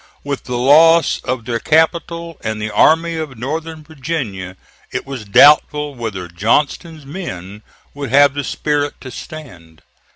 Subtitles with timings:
[0.23, 4.57] With the loss of their capital and the Army of Northern Virginia
[4.91, 7.61] it was doubtful whether Johnston's men
[7.93, 9.83] would have the spirit to stand.